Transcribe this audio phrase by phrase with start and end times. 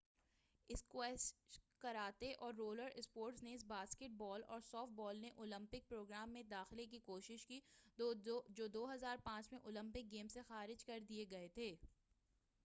[0.69, 6.43] اسکوسیش karate اور roller sports نیز basketball اور سافٹ بال نے اولیمپک پروگرام میں
[6.51, 7.59] داخلہ کی کوشش کی
[7.97, 8.13] جو
[8.75, 11.73] 2005 میں اولیمپک گیمس سے خارج کر دئے گئے تھے